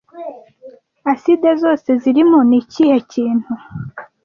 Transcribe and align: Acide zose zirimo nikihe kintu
Acide 1.11 1.49
zose 1.61 1.89
zirimo 2.01 2.39
nikihe 2.49 2.97
kintu 3.11 3.51